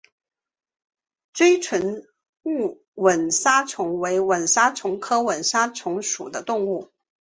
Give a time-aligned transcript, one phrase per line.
[1.31, 2.07] 锥唇
[2.95, 6.91] 吻沙蚕为吻沙蚕科吻沙蚕属的动物。